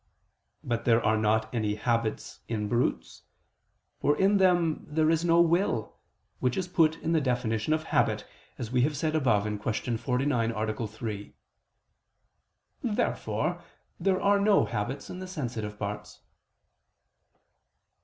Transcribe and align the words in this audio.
But 0.63 0.85
there 0.85 0.99
are 1.05 1.15
not 1.15 1.53
any 1.53 1.75
habits 1.75 2.39
in 2.47 2.67
brutes: 2.67 3.21
for 3.99 4.17
in 4.17 4.37
them 4.37 4.83
there 4.89 5.11
is 5.11 5.23
no 5.23 5.39
will, 5.41 5.95
which 6.39 6.57
is 6.57 6.67
put 6.67 6.97
in 7.03 7.11
the 7.11 7.21
definition 7.21 7.71
of 7.71 7.83
habit, 7.83 8.25
as 8.57 8.71
we 8.71 8.81
have 8.81 8.97
said 8.97 9.13
above 9.15 9.43
(Q. 9.43 9.97
49, 9.99 10.51
A. 10.55 10.87
3). 10.87 11.35
Therefore 12.81 13.61
there 13.99 14.19
are 14.19 14.39
no 14.39 14.65
habits 14.65 15.11
in 15.11 15.19
the 15.19 15.27
sensitive 15.27 15.77
powers. 15.77 16.19